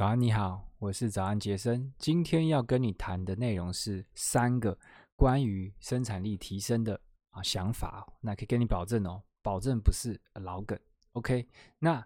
[0.00, 1.92] 早安，你好，我是早安杰森。
[1.98, 4.78] 今天要跟你谈的内容是三个
[5.14, 6.98] 关于生产力提升的
[7.28, 10.80] 啊想法，那可以跟你保证哦，保证不是老梗。
[11.12, 11.46] OK，
[11.78, 12.02] 那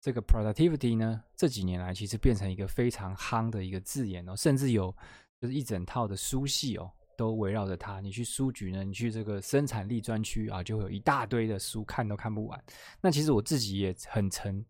[0.00, 4.90] 这个 productivity 呢，这几年来其实变成一个非常夯的一个字眼哦，甚至有
[5.38, 8.00] 就是一整套的书系哦，都围绕着它。
[8.00, 12.64] 你去书局呢，你去这个生产力专区啊，就会有一大堆的书，看都看不完。
[13.02, 14.64] 那其实我自己也很沉。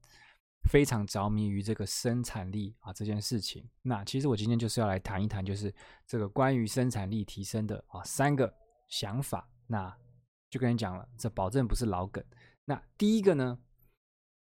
[0.68, 5.72] 非常着迷于这个生产力啊这件事情，那其实我今天就是要来谈一谈，就是
[6.06, 8.52] 这个关于生产力提升的啊三个
[8.88, 9.48] 想法。
[9.66, 9.94] 那
[10.50, 12.24] 就跟你讲了，这保证不是老梗。
[12.64, 13.58] 那第一个呢，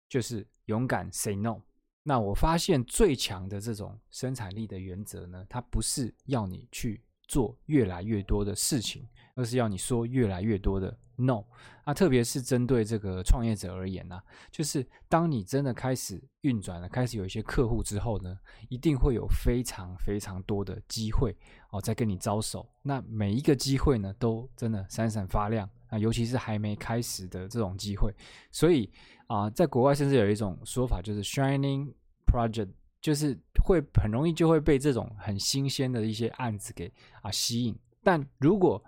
[0.10, 1.62] 就是勇敢 say no。
[2.04, 10.98] 那我发现最强的这种生产力的原则呢，它不是要你去做越来越多的事情，而是要你说越来越多的。
[11.18, 11.44] no，
[11.84, 18.36] 啊，特别是针对这个创业者而言呢、就是当你真的开始运转了，开始有一些客户之后呢，
[18.70, 21.38] 一定会有非常非常多的机会
[21.70, 22.68] 哦，在跟你招手。
[22.82, 28.12] 那每一个机会呢，都真的闪闪发亮啊，尤其是还没开始的这种机会。
[28.52, 28.92] 所以
[29.28, 31.94] 啊，在国外甚至有一种说法，就是 shining
[32.26, 37.78] project，就是会很容易就会被这种很新鲜的一些案子给啊吸引。
[38.02, 38.84] 但如果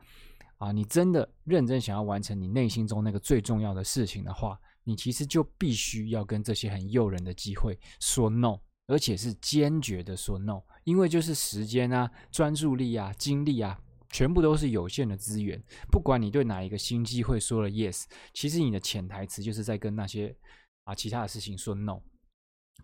[0.63, 13.77] 啊，你真的认真想要完成你内心中那个最重要的事情的话，你其实就必须要跟这些很诱人的机会说 no，而且是坚决的说 no，因为就是时间啊、专注力啊、精力啊，
[14.09, 15.61] 全部都是有限的资源。
[15.91, 20.33] 不管你对哪一个新机会说了 yes，其实你的潜台词就是在跟那些
[20.85, 21.99] 啊其他的事情说 no。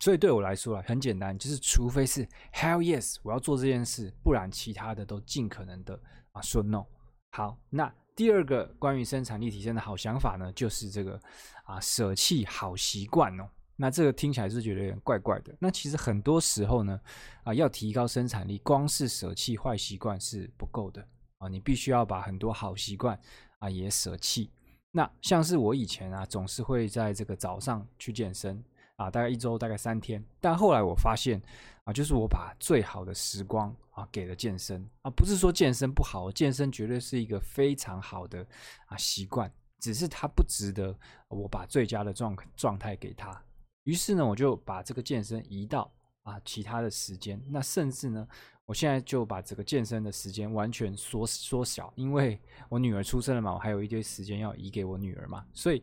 [0.02, 5.98] 所以对我来说啊，很简单，就是除非是 hell yes，我要做这件事，不然其他的都尽可能的
[6.32, 6.84] 啊说 no。
[7.30, 11.20] 好，那第二个关于生产力提升的好想法呢，就是这个
[11.64, 13.48] 啊，舍弃好习惯哦。
[13.76, 15.54] 那这个听起来是觉得有点怪怪的。
[15.58, 17.00] 那其实很多时候呢，
[17.44, 21.06] 啊，要提高生产力，光是舍弃坏习惯是不够的
[21.38, 23.18] 啊，你必须要把很多好习惯
[23.60, 24.50] 啊也舍弃。
[24.90, 28.62] 那像是我以前啊，总是会在这个早上去健身。
[28.96, 31.40] 啊，大概一周大概三天，但后来我发现
[31.84, 38.46] 啊，就是我把最好的时光啊给了健身啊，不是说健身不好，健身绝对是一个非常好的
[38.86, 43.42] 啊习惯，只是它不值得我把最佳的状状态给他。
[43.84, 48.26] 于是呢，我就把这个健身移到啊其他的时间，那甚至呢，
[48.64, 55.82] 我现在就把这个健身的时间完全缩缩小，因为我女儿出生了嘛，我还有一堆时间要移给我女儿嘛，所以。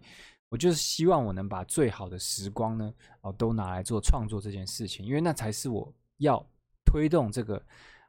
[0.49, 6.41] 我就是希望我能把最好的时光呢，哦，都拿来做创作这件事情，因为那才是我要
[6.85, 7.61] 推动这个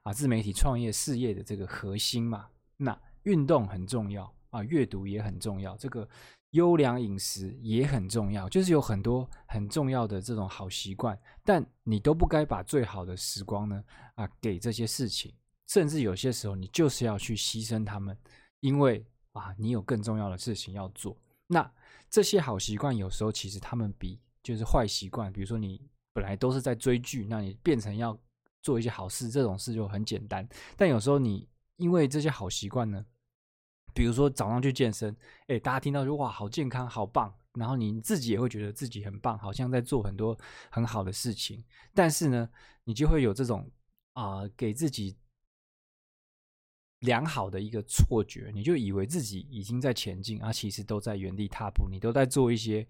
[0.02, 2.48] 啊自媒体创业事业的这个核心嘛。
[2.76, 6.08] 那运动很重要啊，阅读也很重要，这个
[6.52, 15.34] 优良饮食也很重要，就是有很多很重要的这种好习惯，但你都不该把最好的时光呢啊给这些事情，
[15.66, 18.16] 甚至有些时候你就是要去牺牲他们，
[18.60, 21.14] 因为啊你有更重要的事情要做。
[21.46, 21.70] 那
[22.08, 25.82] 这些好习惯有时候其实他们比就是坏习惯，比如说你
[26.14, 28.18] 本来都是在追剧，那你变成要
[28.68, 30.46] 做一些好事，这种事就很简单。
[30.76, 33.02] 但有时候你因为这些好习惯呢，
[33.94, 40.38] 比如说早上去健身，诶，大家听到就哇，好健康，好棒，然后你自己也会觉得自己很棒，好像在做很多
[40.70, 41.64] 很好的事情。
[41.94, 42.46] 但是呢，
[42.84, 43.70] 你就会有这种
[44.12, 45.16] 啊、给自己。
[47.02, 51.88] 良好的一个错觉，你就以为自己已经在前进，而其实都在原地踏步。
[51.88, 52.84] 你都在做一些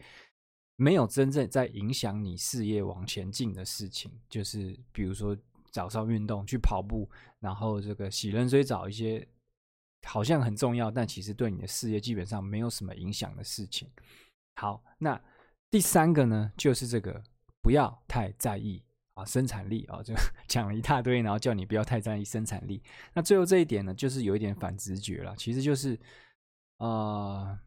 [0.76, 5.36] 没有真正在影响你事业往前进的事情，就是比如说
[5.70, 7.08] 早上运动、去跑步，
[7.40, 9.26] 然后这个洗冷水澡，一些
[10.06, 13.90] 好像很重要，但其实对你的事业基本上没有什么影响的事情。
[14.56, 15.20] 好，那
[15.70, 17.22] 第三个呢，就是这个
[17.62, 18.82] 不要太在意。
[19.14, 20.14] 啊，生产力啊，就
[20.46, 22.80] 讲了一大堆，然后叫你不要太在意生产力。
[23.12, 25.34] 那最后这一点呢，就是有一点反直觉了。
[25.36, 25.98] 其实就是，
[26.76, 27.58] 啊、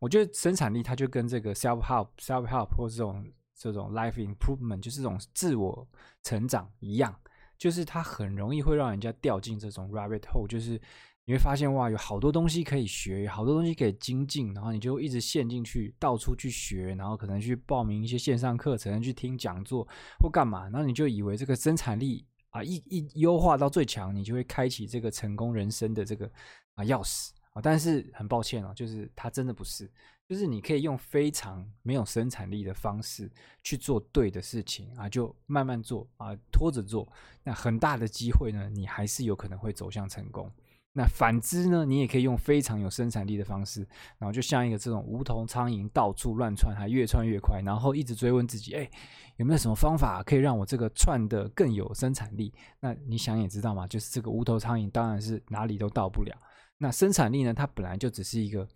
[0.00, 3.24] 我觉得生产力它就跟这个 self help、self help 或这种
[3.54, 5.88] 这种 life improvement，就是这种自我
[6.24, 7.16] 成长一样，
[7.58, 10.80] 就是它很容易会让人家掉进这种 rabbit hole，就是。
[11.28, 19.84] 你会发现哇，有好多东西可以学，好多东西可以精进，然后你就一直陷进去，到处去学，然后可能去报名一些线上课程，去听讲座
[20.20, 26.30] 或干嘛，然后你就以为这个生产力啊一一优化到最强，你就会开启这个成功人生的这个
[26.76, 27.60] 啊钥匙啊。
[27.60, 29.90] 但是很抱歉哦，就是它真的不是，
[30.28, 33.30] 就是你可以用非常没有生产力的方式
[33.62, 37.06] 去做对的事情啊，就慢慢做啊，拖着做，
[37.44, 40.50] 那很大的机会呢，你还是有可能会走向成功。
[40.92, 43.86] 那反之呢，你也可以用非常有生产力的方式，
[44.18, 48.90] 然后就像一个这种无头苍蝇到处乱窜，还越窜越快，然后一直追问自己，哎，
[49.36, 52.52] 有没有什么方法可以让我这个窜得更有生产力？
[52.80, 56.34] 那你想也知道嘛，就是这个无头苍蝇当然是哪里都到不了。
[56.78, 58.66] 那生产力呢，它本来就只是一个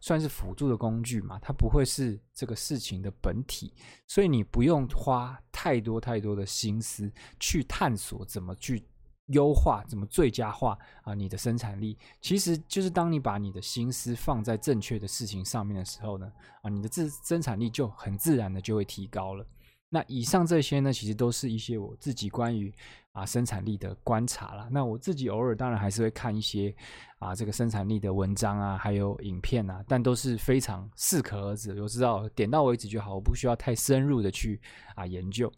[0.00, 3.72] 算是辅助的工具嘛，它不会是这个事情的本体，
[4.06, 8.84] 所以你不用花太多太多的心思去探索怎么去。
[9.28, 11.14] 优化怎么最佳化啊？
[11.14, 16.30] 你的生产力其实就是当你把你的心思放在正确的事情上面的时候呢，
[16.60, 19.46] 啊，你的自生产力就很自然的就会提高了。
[19.88, 22.70] 那以上这些呢，其实都是一些我自己关于
[23.14, 24.68] 啊生产力的观察啦。
[24.70, 26.74] 那我自己偶尔当然还是会看一些
[27.18, 34.60] 啊这个生产力的文章啊，还有影片啊，但都是非常适可而止，我知道点到为止就好，我不需要太深入的去
[34.94, 35.50] 啊研究。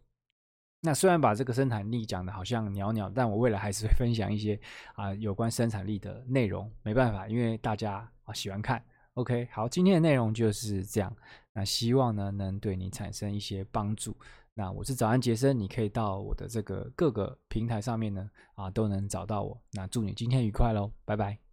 [0.83, 4.61] 那虽然把这个生产力讲的好像袅袅，但我未来还是会分享一些
[4.95, 6.71] 啊有关生产力的内容。
[6.83, 8.81] 没办法，因为大家啊喜欢看。
[9.17, 11.11] OK，好，今天的内容就是这样。
[11.55, 14.15] 那希望呢能对你产生一些帮助。
[14.53, 19.59] 那我是早安杰森，你可以到我的这个各个平台上面呢啊都能找到我。
[19.73, 21.46] 那祝你今天愉快喽，拜拜。